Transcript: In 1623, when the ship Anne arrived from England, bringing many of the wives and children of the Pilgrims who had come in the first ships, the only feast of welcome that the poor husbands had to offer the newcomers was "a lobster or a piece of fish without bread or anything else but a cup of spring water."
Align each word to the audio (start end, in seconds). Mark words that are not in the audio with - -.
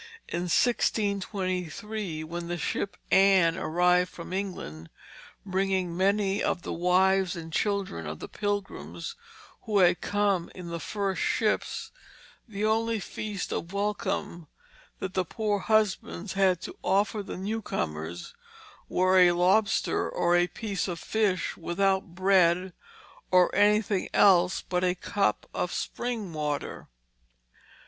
In 0.27 0.49
1623, 0.49 2.23
when 2.23 2.47
the 2.47 2.57
ship 2.57 2.97
Anne 3.11 3.55
arrived 3.55 4.09
from 4.09 4.33
England, 4.33 4.89
bringing 5.45 5.95
many 5.95 6.41
of 6.41 6.63
the 6.63 6.73
wives 6.73 7.35
and 7.35 7.53
children 7.53 8.07
of 8.07 8.17
the 8.17 8.27
Pilgrims 8.27 9.15
who 9.65 9.77
had 9.77 10.01
come 10.01 10.49
in 10.55 10.69
the 10.69 10.79
first 10.79 11.21
ships, 11.21 11.91
the 12.47 12.65
only 12.65 12.99
feast 12.99 13.53
of 13.53 13.73
welcome 13.73 14.47
that 14.97 15.13
the 15.13 15.23
poor 15.23 15.59
husbands 15.59 16.33
had 16.33 16.61
to 16.61 16.75
offer 16.83 17.21
the 17.21 17.37
newcomers 17.37 18.33
was 18.89 19.19
"a 19.19 19.33
lobster 19.33 20.09
or 20.09 20.35
a 20.35 20.47
piece 20.47 20.87
of 20.87 20.99
fish 20.99 21.55
without 21.55 22.15
bread 22.15 22.73
or 23.29 23.53
anything 23.53 24.09
else 24.15 24.63
but 24.63 24.83
a 24.83 24.95
cup 24.95 25.47
of 25.53 25.71
spring 25.71 26.33
water." 26.33 26.87